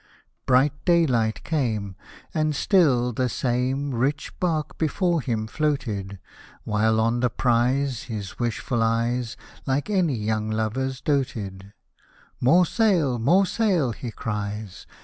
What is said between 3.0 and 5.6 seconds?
the same Rich bark before him